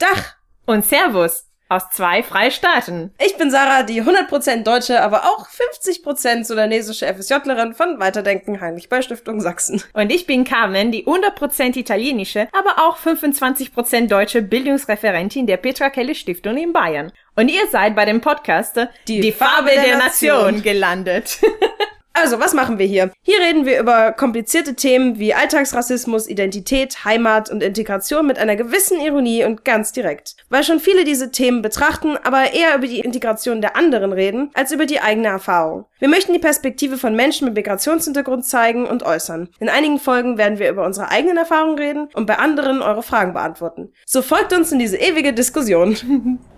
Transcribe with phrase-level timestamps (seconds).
[0.00, 0.34] Dach
[0.66, 3.14] und Servus aus zwei Freistaaten.
[3.24, 9.02] Ich bin Sarah, die 100% deutsche, aber auch 50% sudanesische FSJlerin von Weiterdenken Heinrich bei
[9.02, 9.80] Stiftung Sachsen.
[9.92, 16.16] Und ich bin Carmen, die 100% italienische, aber auch 25% deutsche Bildungsreferentin der Petra Kelle
[16.16, 17.12] Stiftung in Bayern.
[17.36, 18.76] Und ihr seid bei dem Podcast
[19.06, 20.36] Die, die Farbe, der, der Nation.
[20.46, 21.38] Nation gelandet.
[22.12, 23.12] Also, was machen wir hier?
[23.22, 29.00] Hier reden wir über komplizierte Themen wie Alltagsrassismus, Identität, Heimat und Integration mit einer gewissen
[29.00, 30.34] Ironie und ganz direkt.
[30.48, 34.72] Weil schon viele diese Themen betrachten, aber eher über die Integration der anderen reden, als
[34.72, 35.86] über die eigene Erfahrung.
[36.00, 39.48] Wir möchten die Perspektive von Menschen mit Migrationshintergrund zeigen und äußern.
[39.60, 43.34] In einigen Folgen werden wir über unsere eigenen Erfahrungen reden und bei anderen eure Fragen
[43.34, 43.92] beantworten.
[44.04, 46.38] So folgt uns in diese ewige Diskussion.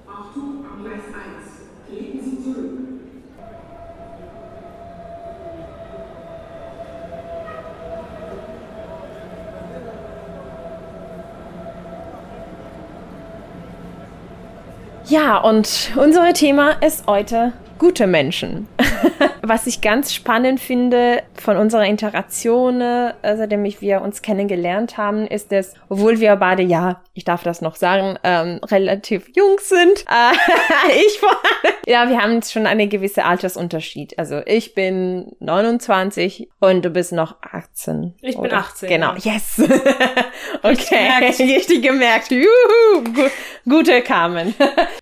[15.13, 18.67] Ja, und unser Thema ist heute gute Menschen.
[19.43, 25.53] Was ich ganz spannend finde von unserer Interaktion, äh, seitdem wir uns kennengelernt haben, ist
[25.53, 30.93] dass, obwohl wir beide, ja, ich darf das noch sagen, ähm, relativ jung sind, äh,
[31.07, 31.37] ich vor
[31.87, 34.19] ja, wir haben schon einen gewissen Altersunterschied.
[34.19, 38.15] Also ich bin 29 und du bist noch 18.
[38.21, 38.49] Ich oder?
[38.49, 38.89] bin 18.
[38.89, 39.33] Genau, ja.
[39.33, 39.61] yes.
[40.63, 41.09] okay,
[41.41, 42.31] richtig gemerkt.
[42.31, 43.29] Juhu,
[43.69, 44.55] gute Carmen.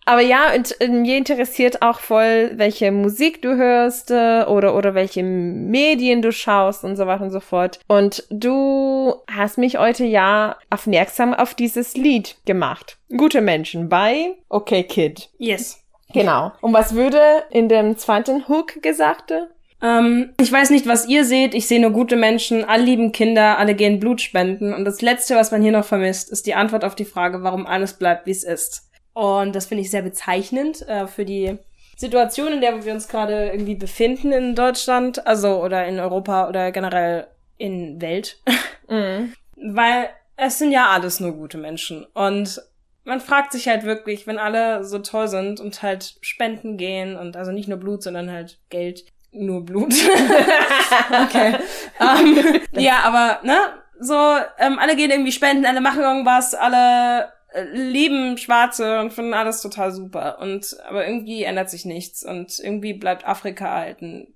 [0.05, 4.93] Aber ja, und äh, mir interessiert auch voll, welche Musik du hörst äh, oder, oder
[4.93, 7.79] welche Medien du schaust und so weiter und so fort.
[7.87, 12.97] Und du hast mich heute ja aufmerksam auf dieses Lied gemacht.
[13.15, 15.29] Gute Menschen bei Okay Kid.
[15.37, 15.79] Yes.
[16.13, 16.51] Genau.
[16.61, 17.19] Und was würde
[17.51, 19.33] in dem zweiten Hook gesagt?
[19.81, 21.53] Ähm, ich weiß nicht, was ihr seht.
[21.53, 24.73] Ich sehe nur gute Menschen, alle lieben Kinder, alle gehen Blut spenden.
[24.73, 27.65] Und das Letzte, was man hier noch vermisst, ist die Antwort auf die Frage, warum
[27.65, 28.89] alles bleibt, wie es ist.
[29.13, 31.57] Und das finde ich sehr bezeichnend äh, für die
[32.01, 36.71] Situation, in der wir uns gerade irgendwie befinden in Deutschland, also oder in Europa oder
[36.71, 38.41] generell in Welt.
[38.89, 39.31] Mhm.
[39.55, 42.03] Weil es sind ja alles nur gute Menschen.
[42.13, 42.61] Und
[43.05, 47.37] man fragt sich halt wirklich, wenn alle so toll sind und halt spenden gehen und
[47.37, 49.93] also nicht nur Blut, sondern halt Geld, nur Blut.
[51.23, 51.55] okay.
[51.99, 53.55] um, ähm, ja, aber ne,
[54.01, 54.13] so
[54.59, 59.61] ähm, alle gehen irgendwie spenden, alle machen irgendwas, alle äh, lieben Schwarze und finden alles
[59.61, 60.39] total super.
[60.39, 64.27] Und aber irgendwie ändert sich nichts und irgendwie bleibt Afrika halt eine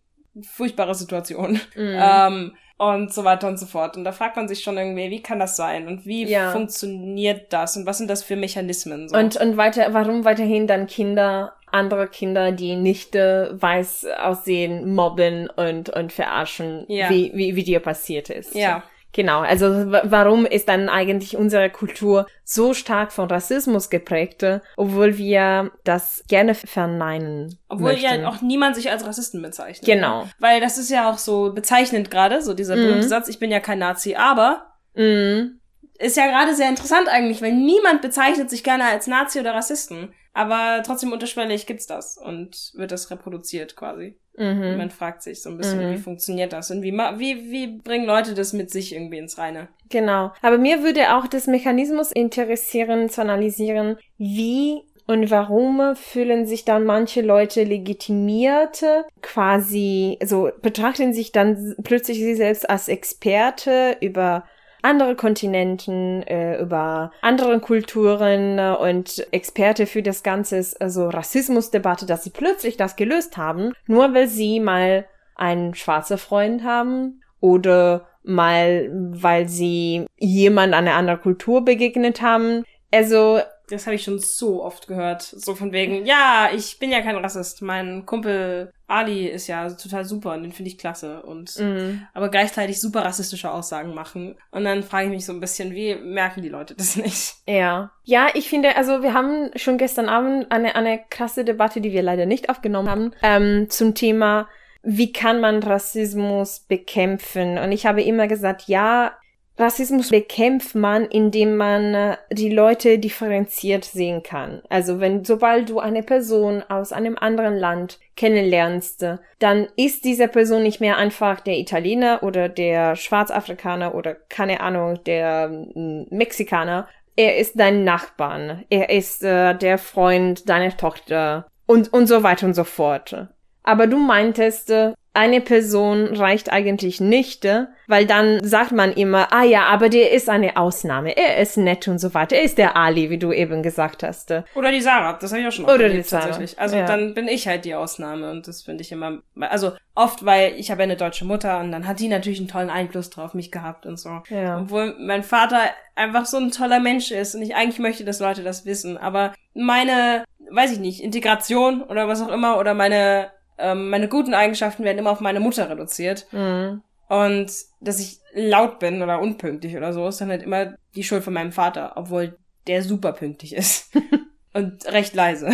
[0.41, 1.59] furchtbare Situation.
[1.75, 1.97] Mhm.
[1.97, 3.95] Ähm, und so weiter und so fort.
[3.95, 6.51] Und da fragt man sich schon irgendwie, wie kann das sein und wie ja.
[6.51, 9.07] funktioniert das und was sind das für Mechanismen?
[9.07, 9.17] So?
[9.17, 15.49] Und, und weiter, warum weiterhin dann Kinder, andere Kinder, die nicht äh, weiß aussehen, mobben
[15.49, 17.09] und, und verarschen, ja.
[17.09, 18.53] wie, wie, wie dir passiert ist.
[18.55, 18.83] Ja.
[19.15, 24.45] Genau, also warum ist dann eigentlich unsere Kultur so stark von Rassismus geprägt,
[24.75, 27.57] obwohl wir das gerne verneinen?
[27.69, 28.21] Obwohl möchten.
[28.21, 29.85] ja auch niemand sich als Rassisten bezeichnet.
[29.85, 30.27] Genau.
[30.39, 33.03] Weil das ist ja auch so bezeichnend gerade, so dieser mhm.
[33.03, 35.61] Satz, ich bin ja kein Nazi, aber mhm.
[35.97, 40.13] ist ja gerade sehr interessant eigentlich, weil niemand bezeichnet sich gerne als Nazi oder Rassisten.
[40.33, 44.19] Aber trotzdem unterschwellig gibt's das und wird das reproduziert quasi.
[44.37, 44.77] Mhm.
[44.77, 45.93] Man fragt sich so ein bisschen, mhm.
[45.93, 49.69] wie funktioniert das und wie, wie, wie bringen Leute das mit sich irgendwie ins Reine?
[49.89, 50.31] Genau.
[50.41, 56.83] Aber mir würde auch das Mechanismus interessieren, zu analysieren, wie und warum fühlen sich dann
[56.83, 58.83] manche Leute legitimiert,
[59.21, 64.45] quasi, so betrachten sich dann plötzlich sie selbst als Experte über
[64.85, 72.23] andere Kontinenten, äh, über andere Kulturen äh, und Experte für das ganze also Rassismusdebatte, dass
[72.23, 78.89] sie plötzlich das gelöst haben, nur weil sie mal einen schwarzen Freund haben oder mal
[78.91, 82.63] weil sie jemand einer anderen Kultur begegnet haben.
[82.91, 83.39] Also
[83.69, 85.21] das habe ich schon so oft gehört.
[85.21, 87.61] So von wegen, ja, ich bin ja kein Rassist.
[87.61, 91.23] Mein Kumpel Ali ist ja total super und den finde ich klasse.
[91.23, 92.05] Und mhm.
[92.13, 94.35] aber gleichzeitig super rassistische Aussagen machen.
[94.51, 97.35] Und dann frage ich mich so ein bisschen, wie merken die Leute das nicht?
[97.47, 97.91] Ja.
[98.03, 102.03] Ja, ich finde, also wir haben schon gestern Abend eine, eine krasse Debatte, die wir
[102.03, 104.47] leider nicht aufgenommen haben, ähm, zum Thema
[104.85, 107.57] wie kann man Rassismus bekämpfen?
[107.57, 109.13] Und ich habe immer gesagt, ja,
[109.57, 114.61] Rassismus bekämpft man, indem man äh, die Leute differenziert sehen kann.
[114.69, 119.05] Also wenn, sobald du eine Person aus einem anderen Land kennenlernst,
[119.39, 125.01] dann ist diese Person nicht mehr einfach der Italiener oder der Schwarzafrikaner oder keine Ahnung,
[125.05, 126.87] der hm, Mexikaner.
[127.15, 128.65] Er ist dein Nachbarn.
[128.69, 133.27] Er ist äh, der Freund deiner Tochter und, und so weiter und so fort.
[133.63, 137.47] Aber du meintest, äh, eine Person reicht eigentlich nicht,
[137.87, 141.87] weil dann sagt man immer, ah ja, aber der ist eine Ausnahme, er ist nett
[141.87, 144.33] und so weiter, er ist der Ali, wie du eben gesagt hast.
[144.55, 146.59] Oder die Sarah, das habe ich auch schon Oder erlebt, die Sarah, tatsächlich.
[146.59, 146.85] Also ja.
[146.85, 150.71] dann bin ich halt die Ausnahme und das finde ich immer, also oft, weil ich
[150.71, 153.85] habe eine deutsche Mutter und dann hat die natürlich einen tollen Einfluss drauf mich gehabt
[153.85, 154.21] und so.
[154.29, 154.59] Ja.
[154.59, 155.59] Obwohl mein Vater
[155.95, 159.33] einfach so ein toller Mensch ist und ich eigentlich möchte, dass Leute das wissen, aber
[159.53, 164.83] meine, weiß ich nicht, Integration oder was auch immer oder meine ähm, meine guten Eigenschaften
[164.83, 166.27] werden immer auf meine Mutter reduziert.
[166.31, 166.81] Mhm.
[167.07, 171.23] Und dass ich laut bin oder unpünktlich oder so, ist dann halt immer die Schuld
[171.23, 172.37] von meinem Vater, obwohl
[172.67, 173.91] der super pünktlich ist.
[174.53, 175.49] und recht leise.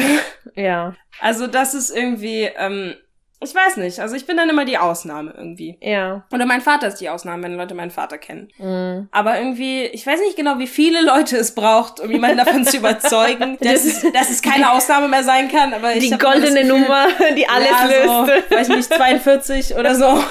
[0.56, 2.96] Ja, Also das ist irgendwie, ähm,
[3.44, 5.78] ich weiß nicht, also ich bin dann immer die Ausnahme irgendwie.
[5.82, 6.24] ja.
[6.32, 8.50] Oder mein Vater ist die Ausnahme, wenn Leute meinen Vater kennen.
[8.58, 9.08] Mhm.
[9.12, 12.78] Aber irgendwie, ich weiß nicht genau, wie viele Leute es braucht, um jemanden davon zu
[12.78, 15.74] überzeugen, dass es, dass es keine Ausnahme mehr sein kann.
[15.74, 18.52] Aber Die goldene Nummer, die alles ja, so, löst.
[18.52, 20.24] weiß nicht, 42 oder so.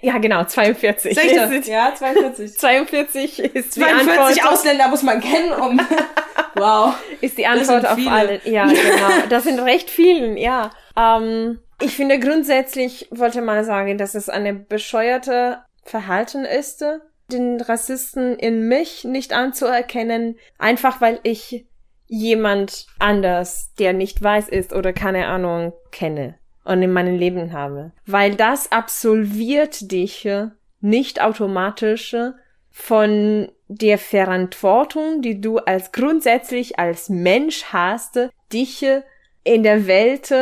[0.00, 1.14] Ja, genau, 42.
[1.14, 1.50] Sag ich das?
[1.50, 2.58] Ist- Ja, 42.
[2.58, 5.80] 42 ist die 42 Antwort, Ausländer muss man kennen, um.
[6.54, 6.94] wow.
[7.20, 8.40] ist die Antwort auf alle.
[8.44, 9.08] Ja, genau.
[9.28, 10.70] Das sind recht vielen, ja.
[10.96, 16.84] Ähm, ich finde grundsätzlich wollte mal sagen, dass es eine bescheuerte Verhalten ist,
[17.30, 21.66] den Rassisten in mich nicht anzuerkennen, einfach weil ich
[22.06, 27.92] jemand anders, der nicht weiß ist oder keine Ahnung kenne und in meinem Leben habe.
[28.06, 30.28] Weil das absolviert dich
[30.80, 32.14] nicht automatisch
[32.70, 38.18] von der Verantwortung, die du als grundsätzlich als Mensch hast,
[38.52, 38.86] dich
[39.44, 40.32] in der Welt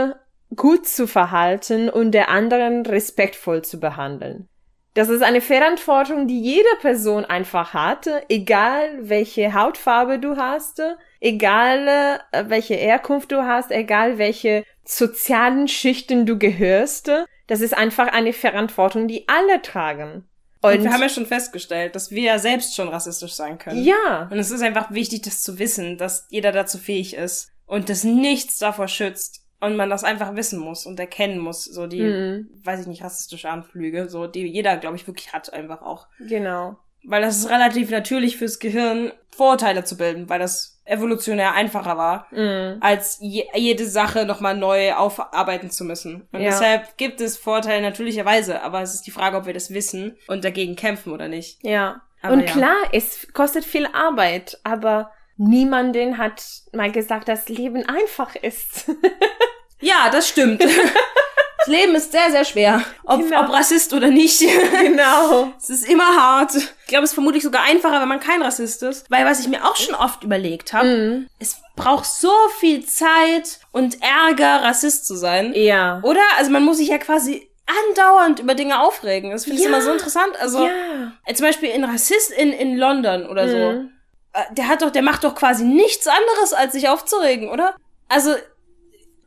[0.55, 4.49] gut zu verhalten und der anderen respektvoll zu behandeln.
[4.95, 10.83] Das ist eine Verantwortung, die jede Person einfach hat, egal welche Hautfarbe du hast,
[11.21, 11.87] egal
[12.33, 17.09] äh, welche Herkunft du hast, egal welche sozialen Schichten du gehörst.
[17.47, 20.29] Das ist einfach eine Verantwortung, die alle tragen.
[20.63, 23.83] Und wir haben ja schon festgestellt, dass wir ja selbst schon rassistisch sein können.
[23.83, 27.89] ja, Und es ist einfach wichtig, das zu wissen, dass jeder dazu fähig ist und
[27.89, 32.03] dass nichts davor schützt und man das einfach wissen muss und erkennen muss, so die,
[32.03, 32.49] Mhm.
[32.65, 36.07] weiß ich nicht, rassistische Anflüge, so die jeder, glaube ich, wirklich hat einfach auch.
[36.21, 36.77] genau.
[37.03, 42.27] Weil das ist relativ natürlich fürs Gehirn, Vorurteile zu bilden, weil das evolutionär einfacher war,
[42.31, 42.77] Mhm.
[42.83, 46.29] als je, jede Sache nochmal neu aufarbeiten zu müssen.
[46.31, 46.51] Und Ja.
[46.51, 50.45] deshalb gibt es Vorteile natürlicherweise, aber es ist die Frage, ob wir das wissen und
[50.45, 51.65] dagegen kämpfen oder nicht.
[51.65, 52.03] Ja.
[52.21, 52.47] Aber und ja.
[52.53, 56.43] klar, es kostet viel Arbeit, aber niemanden hat
[56.75, 58.91] mal gesagt, dass Leben einfach ist.
[59.81, 60.63] Ja, das stimmt.
[61.59, 62.83] das Leben ist sehr, sehr schwer.
[63.05, 63.43] Ob, Genau.
[63.45, 64.41] ob Rassist oder nicht.
[64.41, 65.53] genau.
[65.59, 66.55] Es ist immer hart.
[66.55, 69.11] Ich glaube, es ist vermutlich sogar einfacher, wenn man kein Rassist ist.
[69.11, 71.27] Weil was ich mir auch schon oft überlegt habe, Mhm.
[71.39, 75.53] es braucht so viel Zeit und Ärger, Rassist zu sein.
[75.55, 76.01] Ja.
[76.03, 76.21] Oder?
[76.39, 77.49] Also man muss sich ja quasi
[77.89, 79.31] andauernd über Dinge aufregen.
[79.31, 79.69] Das finde ich Ja.
[79.69, 80.33] immer so interessant.
[80.41, 81.13] Also ja.
[81.25, 83.57] äh, zum Beispiel in Rassist in, in London oder so.
[83.57, 83.93] Mhm.
[84.33, 87.77] Äh, Der hat doch, der macht doch quasi nichts anderes, als sich aufzuregen, oder?
[88.09, 88.35] Also,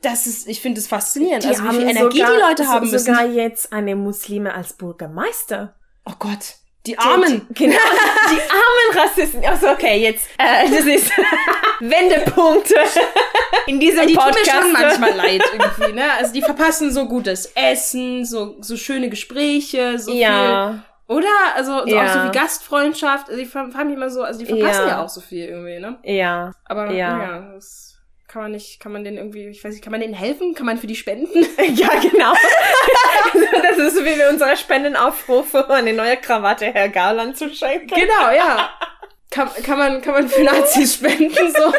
[0.03, 1.45] das ist, ich finde es faszinierend.
[1.45, 2.99] also, wie viel Energie sogar, die Leute haben müssen.
[2.99, 5.73] sogar jetzt eine Muslime als Bürgermeister.
[6.05, 6.55] Oh Gott.
[6.85, 7.47] Die Armen.
[7.49, 7.77] Die, genau.
[8.29, 9.45] Die armen Rassisten.
[9.45, 10.27] Also okay, jetzt.
[10.37, 11.09] Äh, das ist
[11.79, 12.73] Wendepunkt
[13.67, 14.51] in diesem Die tun mir Podcast.
[14.61, 16.11] schon manchmal leid irgendwie, ne?
[16.19, 20.21] Also die verpassen so gutes Essen, so, so schöne Gespräche, so viel.
[20.21, 20.83] ja.
[21.07, 21.27] Oder?
[21.55, 22.03] Also so Ja.
[22.05, 23.29] auch so viel Gastfreundschaft.
[23.29, 24.87] Also die haben immer so, also die verpassen Ja.
[24.89, 25.03] ja.
[25.03, 25.97] auch so viel irgendwie, ne?
[26.03, 26.51] Ja.
[26.65, 27.21] Aber Ja.
[27.23, 27.92] ja, das
[28.33, 30.55] kann man nicht, kann man denen irgendwie, ich weiß nicht, kann man denen helfen?
[30.55, 31.45] Kann man für die spenden?
[31.75, 32.33] Ja, genau.
[33.61, 37.93] das ist so wie wir unsere Spendenaufrufe, eine neue Krawatte Herr Garland zu schenken.
[37.93, 38.71] genau, ja.
[39.29, 41.73] Kann, kann man, kann man für Nazis spenden, so?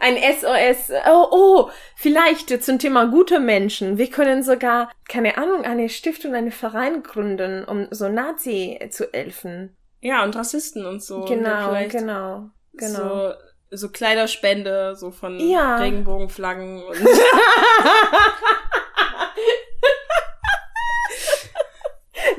[0.00, 0.90] Ein SOS.
[1.08, 3.98] Oh, oh, vielleicht zum Thema gute Menschen.
[3.98, 9.76] Wir können sogar, keine Ahnung, eine Stiftung, einen Verein gründen, um so Nazi zu helfen.
[10.00, 11.18] Ja, und Rassisten und so.
[11.18, 13.28] Und Genau, vielleicht genau, genau.
[13.28, 13.34] So,
[13.70, 15.76] so Kleiderspende, so von Ja.
[15.76, 16.96] Regenbogenflaggen und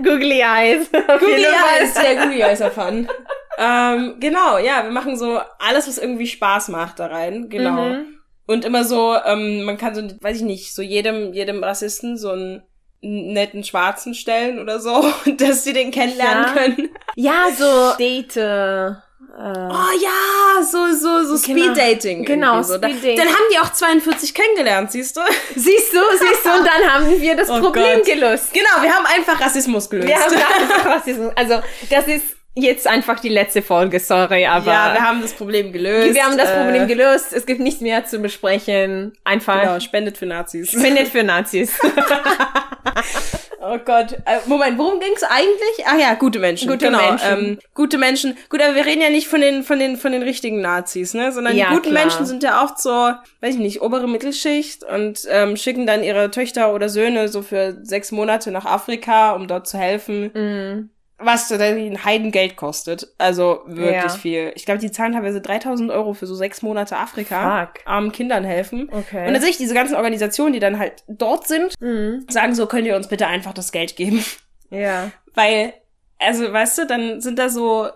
[0.04, 0.90] Googly Eyes.
[0.92, 1.46] Googly.
[1.46, 3.08] Eyes, der Googly Eyes erfahren.
[3.58, 7.82] ähm, genau, ja, wir machen so alles, was irgendwie Spaß macht da rein, genau.
[7.84, 8.20] Mhm.
[8.46, 12.32] Und immer so, ähm, man kann so, weiß ich nicht, so jedem, jedem Rassisten so
[12.32, 12.64] einen
[13.02, 15.06] netten Schwarzen stellen oder so,
[15.38, 16.54] dass sie den kennenlernen Ja.
[16.54, 16.90] können.
[17.16, 18.38] Ja, so Date.
[19.38, 21.64] Äh, Oh ja, so, so, so Genau.
[21.74, 22.26] Speed-Dating.
[22.26, 22.78] Genau, irgendwie so.
[22.80, 23.18] Da- Speed-Dating.
[23.18, 25.22] Dann haben die auch 42 kennengelernt, siehst du?
[25.56, 28.06] siehst du, siehst du, und dann haben wir das Oh Problem Gott.
[28.06, 28.52] gelöst.
[28.54, 30.08] Genau, wir haben einfach Rassismus gelöst.
[30.08, 31.32] Wir haben einfach Rassismus.
[31.36, 32.24] Also, das ist
[32.56, 34.72] jetzt einfach die letzte Folge, sorry, aber.
[34.72, 36.16] ja, wir haben das Problem gelöst.
[36.16, 37.32] wir haben das Äh, Problem gelöst.
[37.32, 39.14] Es gibt nichts mehr zu besprechen.
[39.24, 40.72] Einfach Genau, spendet für Nazis.
[40.72, 41.74] spendet für Nazis.
[43.60, 44.14] Oh Gott.
[44.26, 45.86] Äh, Moment, worum ging's eigentlich?
[45.86, 46.70] Ach ja, gute Menschen.
[46.70, 47.00] Gute genau.
[47.00, 47.28] Menschen.
[47.28, 48.38] Ähm, gute Menschen.
[48.50, 51.32] Gut, aber wir reden ja nicht von den, von den, von den richtigen Nazis, ne?
[51.32, 52.04] Sondern Ja, die guten klar.
[52.04, 56.30] Menschen sind ja oft so, weiß ich nicht, obere Mittelschicht und ähm, schicken dann ihre
[56.30, 60.32] Töchter oder Söhne so für sechs Monate nach Afrika, um dort zu helfen.
[60.34, 60.90] Mhm.
[61.20, 63.08] Was ein Heidengeld kostet.
[63.18, 64.10] Also wirklich Ja.
[64.10, 64.52] viel.
[64.56, 67.66] Ich glaube, die zahlen teilweise 3000 Euro für so sechs Monate Afrika.
[67.74, 67.82] Fuck.
[67.88, 68.88] Armen Kindern helfen.
[68.92, 69.26] Okay.
[69.28, 72.26] Und tatsächlich diese ganzen Organisationen, die dann halt dort sind, Mhm.
[72.30, 74.24] sagen so, könnt ihr uns bitte einfach das Geld geben.
[74.70, 75.12] Ja.
[75.34, 75.74] Weil,
[76.20, 77.88] also, weißt du, dann sind da so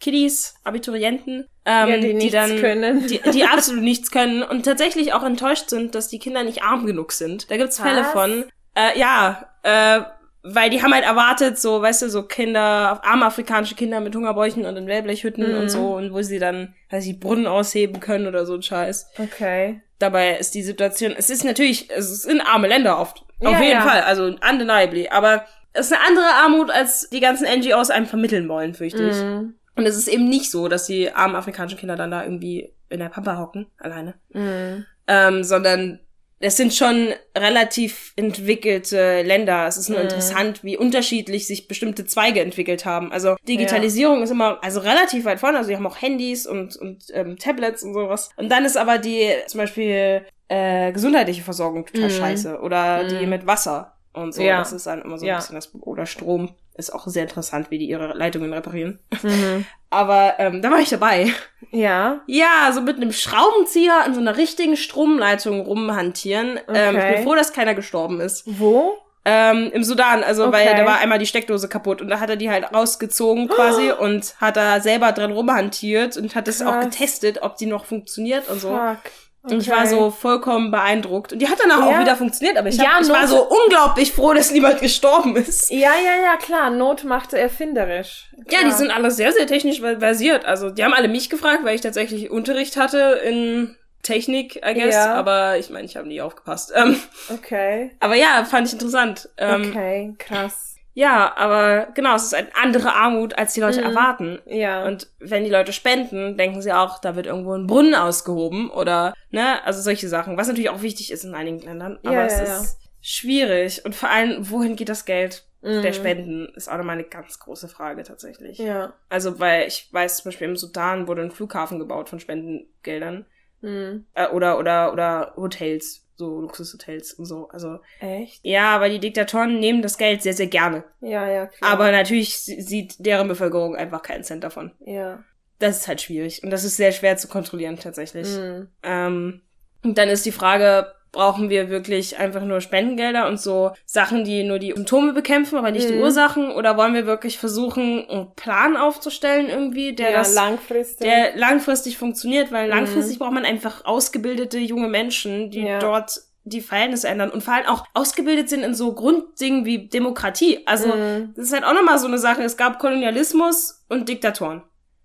[0.00, 3.06] Kiddies, Abiturienten, ähm, ja, die nichts dann, können.
[3.06, 6.86] Die, die absolut nichts können und tatsächlich auch enttäuscht sind, dass die Kinder nicht arm
[6.86, 7.50] genug sind.
[7.50, 8.12] Da gibt's Fälle Was?
[8.12, 10.00] von, äh, ja, äh,
[10.46, 14.66] weil die haben halt erwartet, so, weißt du, so Kinder, arme afrikanische Kinder mit Hungerbräuchen
[14.66, 15.58] und in Wellblechhütten Mhm.
[15.58, 19.10] und so, und wo sie dann, weiß ich, Brunnen ausheben können oder so ein Scheiß.
[19.18, 19.80] Okay.
[19.98, 23.24] Dabei ist die Situation, es ist natürlich, es sind arme Länder oft.
[23.40, 23.80] Ja, Auf jeden ja.
[23.80, 25.08] Fall, also undeniably.
[25.08, 29.16] Aber es ist eine andere Armut, als die ganzen NGOs einem vermitteln wollen, fürchte ich.
[29.16, 29.54] Mhm.
[29.76, 33.00] Und es ist eben nicht so, dass die armen afrikanischen Kinder dann da irgendwie in
[33.00, 34.14] der Pampa hocken, alleine.
[34.32, 34.84] Mhm.
[35.08, 36.00] Ähm, sondern
[36.44, 39.66] es sind schon relativ entwickelte Länder.
[39.66, 40.04] Es ist nur Mhm.
[40.04, 43.10] interessant, wie unterschiedlich sich bestimmte Zweige entwickelt haben.
[43.12, 45.58] Also Digitalisierung ist immer also relativ weit vorne.
[45.58, 48.30] Also die haben auch Handys und, und ähm, Tablets und sowas.
[48.36, 52.14] Und dann ist aber die zum Beispiel äh, gesundheitliche Versorgung total Mhm.
[52.14, 52.58] scheiße.
[52.60, 53.30] Oder die Mhm.
[53.30, 54.42] mit Wasser und so.
[54.42, 54.58] Ja.
[54.58, 55.36] Das ist dann immer so ein Ja.
[55.36, 56.54] bisschen das Oder Strom.
[56.76, 58.98] Ist auch sehr interessant, wie die ihre Leitungen reparieren.
[59.22, 59.64] Mhm.
[59.90, 61.32] Aber ähm, da war ich dabei.
[61.70, 62.20] Ja.
[62.26, 66.58] Ja, so mit einem Schraubenzieher an so einer richtigen Stromleitung rumhantieren.
[66.72, 67.14] Ähm, ich Okay.
[67.14, 68.42] bin froh, dass keiner gestorben ist.
[68.46, 68.94] Wo?
[69.24, 70.76] Ähm, Im Sudan, also weil Okay.
[70.78, 74.34] da war einmal die Steckdose kaputt und da hat er die halt rausgezogen quasi und
[74.40, 78.60] hat da selber dran rumhantiert und hat es auch getestet, ob die noch funktioniert und
[78.60, 78.68] so.
[78.76, 78.98] Fuck.
[79.44, 79.88] Und ich war Okay.
[79.88, 81.34] so vollkommen beeindruckt.
[81.34, 82.00] Und die hat dann auch Ja.
[82.00, 85.70] wieder funktioniert, aber ich, hab, Ja, ich war so unglaublich froh, dass niemand gestorben ist.
[85.70, 86.70] Ja, ja, ja, klar.
[86.70, 88.30] Not macht erfinderisch.
[88.38, 88.64] Ja, Klar.
[88.64, 90.46] die sind alle sehr, sehr technisch versiert.
[90.46, 94.94] Also die haben alle mich gefragt, weil ich tatsächlich Unterricht hatte in Technik, I guess.
[94.94, 95.14] Ja.
[95.14, 96.72] Aber ich meine, ich habe nie aufgepasst.
[96.74, 96.98] Ähm,
[97.32, 97.90] Okay.
[98.00, 99.28] aber ja, fand ich interessant.
[99.36, 100.73] Ähm, Okay, krass.
[100.96, 103.86] Ja, aber genau, es ist eine andere Armut, als die Leute Mhm.
[103.86, 104.38] erwarten.
[104.46, 104.84] Ja.
[104.86, 109.12] Und wenn die Leute spenden, denken sie auch, da wird irgendwo ein Brunnen ausgehoben oder,
[109.30, 110.36] ne, also solche Sachen.
[110.36, 111.98] Was natürlich auch wichtig ist in einigen Ländern.
[112.04, 112.60] Aber Ja, es ja, ja.
[112.60, 113.84] ist schwierig.
[113.84, 115.82] Und vor allem, wohin geht das Geld Mhm.
[115.82, 118.58] der Spenden, ist auch nochmal eine ganz große Frage tatsächlich.
[118.58, 118.92] Ja.
[119.08, 123.24] Also, weil ich weiß zum Beispiel im Sudan wurde ein Flughafen gebaut von Spendengeldern.
[123.62, 124.04] Mhm.
[124.14, 127.48] Äh, oder, oder, oder Hotels, so Luxushotels und so.
[127.48, 128.40] Also, Echt?
[128.44, 130.84] ja, aber die Diktatoren nehmen das Geld sehr, sehr gerne.
[131.00, 131.70] Ja, ja, klar.
[131.72, 134.72] Aber natürlich sie- sieht deren Bevölkerung einfach keinen Cent davon.
[134.84, 135.22] Ja.
[135.58, 136.42] Das ist halt schwierig.
[136.42, 138.28] Und das ist sehr schwer zu kontrollieren, tatsächlich.
[138.28, 138.68] Mhm.
[138.82, 139.42] Ähm,
[139.82, 144.44] und dann ist die Frage, brauchen wir wirklich einfach nur Spendengelder und so Sachen, die
[144.44, 146.00] nur die Symptome bekämpfen, aber nicht die Mhm.
[146.02, 146.50] Ursachen?
[146.52, 151.06] Oder wollen wir wirklich versuchen, einen Plan aufzustellen irgendwie, der ja, das langfristig.
[151.06, 152.70] der langfristig funktioniert, weil Mhm.
[152.70, 155.78] langfristig braucht man einfach ausgebildete junge Menschen, die Ja.
[155.78, 160.60] dort die Verhältnisse ändern und vor allem auch ausgebildet sind in so Grunddingen wie Demokratie.
[160.66, 161.32] Also Mhm.
[161.34, 162.42] das ist halt auch nochmal so eine Sache.
[162.42, 164.62] Es gab Kolonialismus und Diktatoren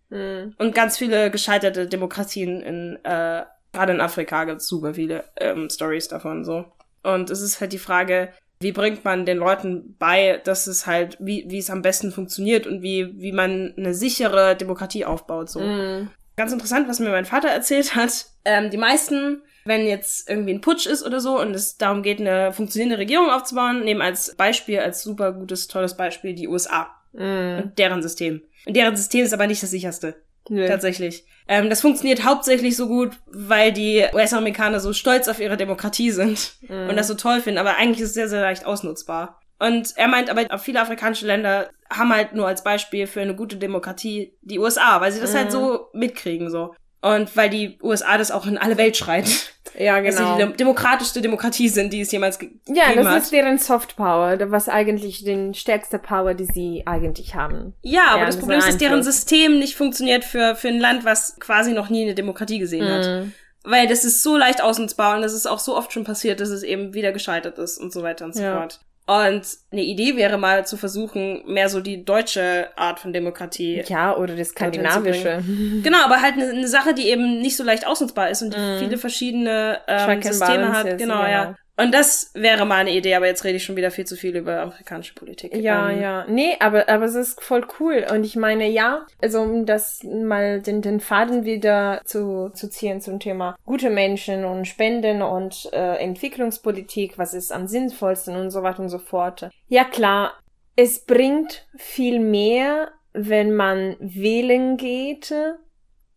[0.09, 0.55] Mhm.
[0.57, 3.43] und ganz viele gescheiterte Demokratien in äh,
[3.79, 6.65] gerade in Afrika gibt es super viele ähm, Stories davon so.
[7.01, 11.15] Und es ist halt die Frage, wie bringt man den Leuten bei, dass es halt,
[11.21, 15.49] wie, wie es am besten funktioniert und wie, wie man eine sichere Demokratie aufbaut.
[15.49, 15.61] So.
[15.61, 16.09] Mhm.
[16.35, 18.25] Ganz interessant, was mir mein Vater erzählt hat.
[18.43, 22.19] Ähm, die meisten, wenn jetzt irgendwie ein Putsch ist oder so und es darum geht,
[22.19, 27.63] eine funktionierende Regierung aufzubauen, nehmen als Beispiel, als super gutes, tolles Beispiel die USA Mhm.
[27.63, 28.41] und deren System.
[28.65, 30.15] Und deren System ist aber nicht das sicherste.
[30.47, 30.67] Nö.
[30.67, 31.25] Tatsächlich.
[31.47, 36.53] Ähm, das funktioniert hauptsächlich so gut, weil die US-Amerikaner so stolz auf ihre Demokratie sind
[36.67, 36.89] Mhm.
[36.89, 39.41] und das so toll finden, aber eigentlich ist es sehr, sehr leicht ausnutzbar.
[39.59, 43.57] Und er meint aber, viele afrikanische Länder haben halt nur als Beispiel für eine gute
[43.57, 45.37] Demokratie die USA, weil sie das Mhm.
[45.37, 46.73] halt so mitkriegen, so.
[47.01, 49.25] Und weil die USA das auch in alle Welt schreit,
[49.77, 50.35] Ja, dass sie genau.
[50.35, 53.23] die dem- demokratischste Demokratie sind, die es jemals ge Ja, gegeben das hat.
[53.23, 57.73] ist deren Soft Power, was eigentlich den stärkste Power, die sie eigentlich haben.
[57.83, 59.03] Ja, aber Ja, das das Problem ist dass deren.
[59.03, 63.05] System nicht funktioniert für, für ein Land, was quasi noch nie eine Demokratie gesehen hat.
[63.05, 63.31] Mhm.
[63.63, 66.49] Weil das ist so leicht ausnutzbar und das ist auch so oft schon passiert, dass
[66.49, 68.57] es eben wieder gescheitert ist und so weiter und so Ja.
[68.57, 68.79] fort.
[69.09, 73.81] Und eine Idee wäre mal zu versuchen, mehr so die deutsche Art von Demokratie.
[73.87, 75.41] Ja, oder das Skandinavische.
[75.81, 78.59] Genau, aber halt eine, eine Sache, die eben nicht so leicht ausnutzbar ist und die
[78.59, 78.77] Mhm.
[78.77, 80.99] viele verschiedene ähm, Systeme hat.
[80.99, 81.29] Genau, ja.
[81.29, 81.55] ja.
[81.79, 84.35] Und das wäre mal eine Idee, aber jetzt rede ich schon wieder viel zu viel
[84.35, 85.55] über amerikanische Politik.
[85.55, 86.25] Ja, Ähm, ja.
[86.27, 88.05] Nee, aber, aber es ist voll cool.
[88.11, 92.99] Und ich meine, ja, also um das mal den, den Faden wieder zu, zu ziehen
[92.99, 98.61] zum Thema gute Menschen und Spenden und äh, Entwicklungspolitik, was ist am sinnvollsten und so
[98.61, 99.49] weiter und so fort.
[99.69, 100.33] Ja, klar,
[100.75, 105.33] es bringt viel mehr, wenn man wählen geht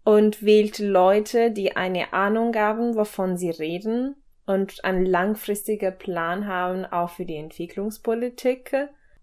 [0.03, 6.85] und wählt Leute, die eine Ahnung haben, wovon sie reden und einen langfristigen Plan haben,
[6.85, 8.75] auch für die Entwicklungspolitik,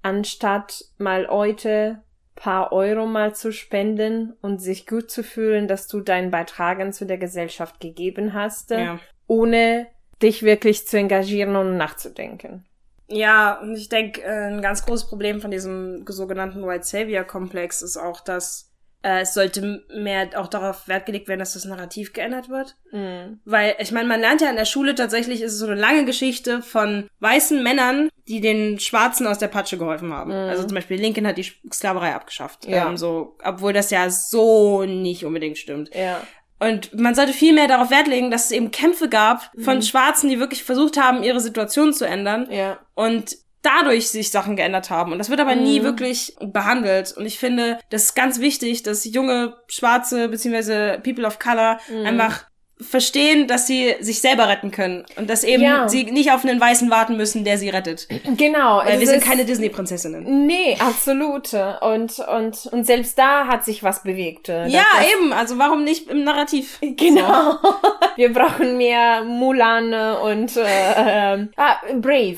[0.01, 2.01] anstatt mal heute
[2.35, 7.05] paar Euro mal zu spenden und sich gut zu fühlen, dass du deinen Beitragen zu
[7.05, 8.97] der Gesellschaft gegeben hast, Ja.
[9.27, 9.88] ohne
[10.21, 12.65] dich wirklich zu engagieren und nachzudenken.
[13.07, 17.81] Ja, und ich denke, äh, ein ganz großes Problem von diesem sogenannten White Savior Komplex
[17.81, 18.68] ist auch, dass
[19.01, 22.75] äh, es sollte mehr auch darauf Wert gelegt werden, dass das Narrativ geändert wird.
[22.91, 23.39] Mhm.
[23.46, 26.06] Weil, ich meine, man lernt ja in der Schule tatsächlich, ist es so eine lange
[26.06, 30.32] Geschichte von weißen Männern, die den Schwarzen aus der Patsche geholfen haben.
[30.32, 30.50] Mhm.
[30.50, 32.65] Also zum Beispiel Lincoln hat die Sklaverei abgeschafft.
[32.68, 32.88] Ja.
[32.89, 35.89] Ähm, so, obwohl das ja so nicht unbedingt stimmt.
[35.96, 36.22] Ja.
[36.62, 39.82] Und man sollte viel mehr darauf Wert legen, dass es eben Kämpfe gab von Mhm.
[39.82, 42.79] Schwarzen, die wirklich versucht haben, ihre Situation zu ändern Ja.
[42.96, 45.11] und dadurch sich Sachen geändert haben.
[45.11, 45.83] Und das wird aber nie Mhm.
[45.83, 47.11] wirklich behandelt.
[47.17, 52.05] Und ich finde, das ist ganz wichtig, dass junge Schwarze beziehungsweise People of Color Mhm.
[52.05, 52.45] einfach
[52.81, 55.89] verstehen, dass sie sich selber retten können und dass eben Ja.
[55.89, 58.07] sie nicht auf einen Weißen warten müssen, der sie rettet.
[58.37, 58.77] Genau.
[58.85, 60.45] Weil wir sind keine Disney-Prinzessinnen.
[60.47, 61.49] Nee, absolut.
[61.81, 64.47] Und, und, und selbst da hat sich was bewegt.
[64.47, 65.33] Ja, Das- das- eben.
[65.33, 66.77] Also warum nicht im Narrativ?
[66.81, 67.55] Genau.
[68.15, 70.63] Wir brauchen mehr Mulan und äh,
[70.97, 72.37] ähm, ah, Brave.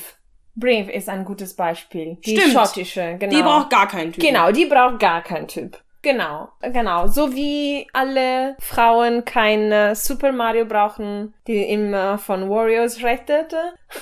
[0.54, 2.16] Brave ist ein gutes Beispiel.
[2.24, 2.52] Die Stimmt.
[2.52, 3.34] schottische, genau.
[3.36, 4.22] Die braucht gar keinen Typ.
[4.22, 5.78] Genau, die braucht gar keinen Typ.
[6.02, 7.06] Genau, genau.
[7.06, 13.54] So wie alle Frauen keine Super Mario brauchen, die immer von Warriors rettet.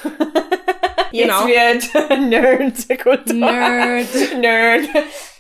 [1.13, 1.47] Jetzt Genau.
[1.47, 3.03] wird Nerd.
[3.03, 3.35] Kultur.
[3.35, 4.09] Nerd.
[4.39, 4.89] Nerd.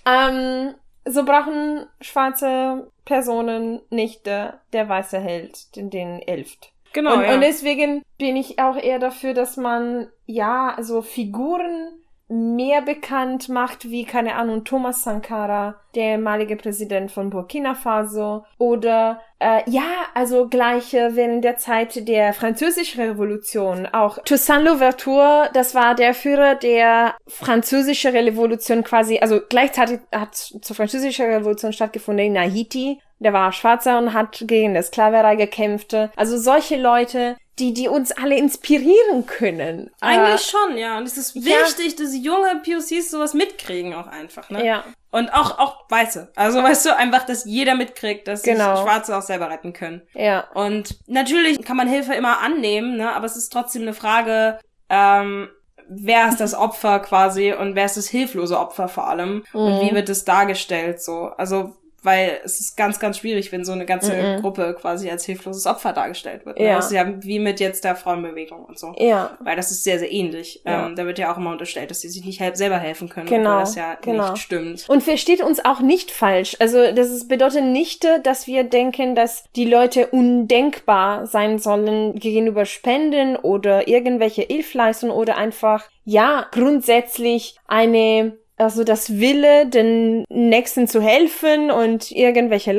[0.07, 0.75] Ähm,
[1.07, 6.73] so brauchen schwarze Personen nicht der weiße Held, den, den elft.
[6.93, 7.35] Genau, und, ja.
[7.35, 13.91] und deswegen bin ich auch eher dafür, dass man ja so Figuren mehr bekannt macht,
[13.91, 19.83] wie, keine Ahnung, Thomas Sankara, der ehemalige Präsident von Burkina Faso, oder äh, ja,
[20.15, 23.87] also gleich äh, während der Zeit der französischen Revolution.
[23.87, 30.77] Auch Toussaint Louverture, das war der Führer der französischen Revolution quasi, also gleichzeitig hat zur
[30.77, 35.95] französischen Revolution stattgefunden in Haiti, der war Schwarzer und hat gegen die Sklaverei gekämpft.
[36.17, 39.91] Also solche Leute, die, die uns alle inspirieren können.
[40.01, 40.97] Eigentlich schon, ja.
[40.97, 41.43] Und es ist ja.
[41.45, 44.67] wichtig, dass junge POCs sowas mitkriegen auch einfach, äh, ne?
[44.67, 46.33] Ja, Und auch, auch Weiße.
[46.37, 48.77] Also weißt du, einfach, dass jeder mitkriegt, dass Genau.
[48.77, 50.03] sich Schwarze auch selber retten können.
[50.15, 53.13] ja, Und natürlich kann man Hilfe immer annehmen, ne?
[53.15, 55.51] Aber es ist trotzdem eine Frage, ähm,
[55.89, 59.45] wer ist das Opfer quasi und wer ist das hilflose Opfer vor allem?
[59.53, 59.81] Und Mhm.
[59.83, 61.33] wie wird es dargestellt so?
[61.37, 64.41] Also, weil es ist ganz, ganz schwierig, wenn so eine ganze Mhm.
[64.41, 66.59] Gruppe quasi als hilfloses Opfer dargestellt wird.
[66.59, 66.67] Ne?
[66.67, 66.79] Ja.
[66.79, 68.95] Ist ja wie mit jetzt der Frauenbewegung und so.
[68.99, 69.37] ja.
[69.41, 70.63] Weil das ist sehr, sehr ähnlich.
[70.65, 70.87] Ja.
[70.87, 73.51] Ähm, da wird ja auch immer unterstellt, dass sie sich nicht selber helfen können, Genau,
[73.51, 74.31] obwohl das ja genau.
[74.33, 74.89] nicht stimmt.
[74.89, 76.57] Und versteht uns auch nicht falsch.
[76.59, 82.65] Also das ist, bedeutet nicht, dass wir denken, dass die Leute undenkbar sein sollen gegenüber
[82.65, 91.01] Spenden oder irgendwelche Hilfleistungen oder einfach, ja, grundsätzlich eine also das Wille, den Nächsten zu
[91.01, 92.73] helfen und irgendwelche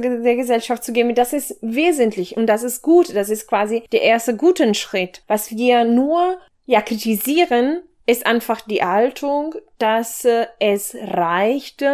[0.00, 3.14] ge- der Gesellschaft zu geben, das ist wesentlich und das ist gut.
[3.14, 5.22] Das ist quasi der erste guten Schritt.
[5.26, 11.84] Was wir nur ja kritisieren, ist einfach die Haltung, dass äh, es reicht,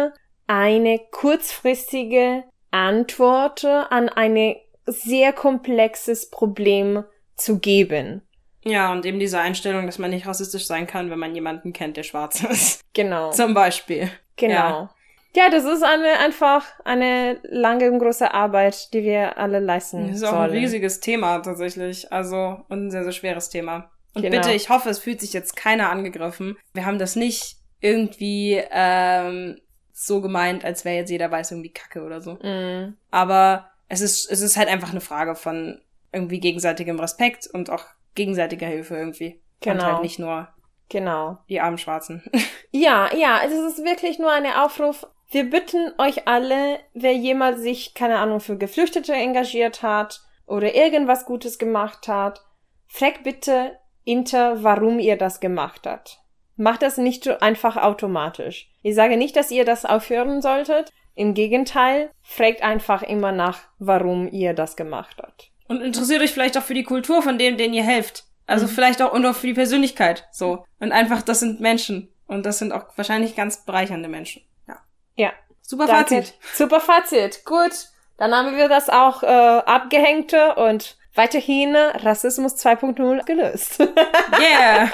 [0.47, 4.55] eine kurzfristige Antwort an ein
[4.85, 7.03] sehr komplexes Problem
[7.35, 8.21] zu geben.
[8.65, 11.97] Ja, und eben diese Einstellung, dass man nicht rassistisch sein kann, wenn man jemanden kennt,
[11.97, 12.81] der schwarz ist.
[12.93, 13.31] Genau.
[13.31, 14.09] Zum Beispiel.
[14.37, 14.53] Genau.
[14.53, 14.89] Ja.
[15.35, 20.17] Ja, das ist eine einfach eine lange und große Arbeit, die wir alle leisten Das
[20.17, 20.43] ist auch sollen.
[20.43, 22.09] ein riesiges Thema tatsächlich.
[22.11, 23.91] Also, und ein sehr, sehr schweres Thema.
[24.13, 24.37] Und Genau.
[24.37, 26.57] bitte, ich hoffe, es fühlt sich jetzt keiner angegriffen.
[26.73, 29.59] Wir haben das nicht irgendwie ähm,
[29.91, 32.35] so gemeint, als wäre jetzt jeder weiß irgendwie Kacke oder so.
[32.35, 35.81] Mm, Aber es ist, es ist halt einfach eine Frage von
[36.13, 37.83] irgendwie gegenseitigem Respekt und auch
[38.15, 39.33] gegenseitiger Hilfe irgendwie.
[39.33, 39.83] Und Genau.
[39.83, 40.47] halt nicht nur
[40.89, 41.39] genau.
[41.49, 42.23] die armen Schwarzen.
[42.71, 45.07] Ja, ja, es ist wirklich nur ein Aufruf.
[45.29, 51.25] Wir bitten euch alle, wer jemals sich, keine Ahnung, für Geflüchtete engagiert hat oder irgendwas
[51.25, 52.41] Gutes gemacht hat,
[52.87, 56.19] fragt bitte Inter, warum ihr das gemacht habt.
[56.57, 58.69] Macht das nicht so einfach automatisch.
[58.81, 60.91] Ich sage nicht, dass ihr das aufhören solltet.
[61.15, 65.51] Im Gegenteil, fragt einfach immer nach, warum ihr das gemacht habt.
[65.67, 68.25] Und interessiert euch vielleicht auch für die Kultur von dem, den ihr helft.
[68.47, 68.69] Also mhm.
[68.69, 70.65] vielleicht auch nur für die Persönlichkeit, so.
[70.79, 72.09] Und einfach, das sind Menschen.
[72.27, 74.43] Und das sind auch wahrscheinlich ganz bereichernde Menschen.
[74.67, 74.77] Ja.
[75.15, 75.33] Ja.
[75.61, 76.15] Super Danke.
[76.15, 76.33] Fazit.
[76.53, 77.45] Super Fazit.
[77.45, 77.89] Gut.
[78.17, 83.79] Dann haben wir das auch äh, abgehängte und weiterhin Rassismus 2.0 gelöst.
[84.39, 84.89] yeah.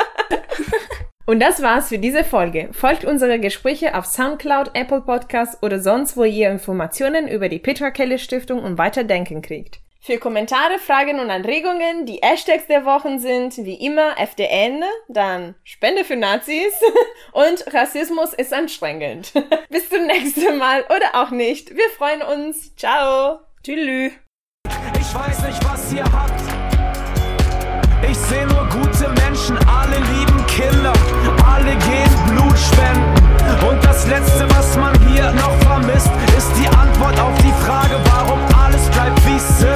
[1.25, 2.69] Und das war's für diese Folge.
[2.71, 7.91] Folgt unsere Gespräche auf Soundcloud, Apple Podcasts oder sonst, wo ihr Informationen über die Petra
[7.91, 9.79] Kelly Stiftung und Weiterdenken kriegt.
[10.03, 16.03] Für Kommentare, Fragen und Anregungen, die Hashtags der Wochen sind wie immer FDN, dann Spende
[16.03, 16.73] für Nazis
[17.33, 19.31] und Rassismus ist anstrengend.
[19.69, 21.75] Bis zum nächsten Mal oder auch nicht.
[21.75, 22.75] Wir freuen uns.
[22.75, 23.41] Ciao.
[23.63, 24.13] Tschüss.
[24.65, 26.41] Ich weiß nicht, was ihr habt.
[28.09, 30.93] Ich sehe nur gute Menschen, alle lieben Kinder,
[31.45, 33.21] alle gehen Blut spenden.
[33.69, 38.39] Und das Letzte, was man hier noch vermisst, ist die Antwort auf die Frage, warum
[38.55, 39.70] alles bleibt wie es ist.